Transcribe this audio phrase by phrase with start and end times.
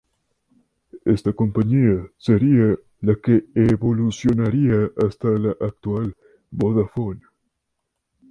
[1.05, 6.15] Esta compañía sería la que evolucionaría hasta la actual
[6.49, 7.21] Vodafone.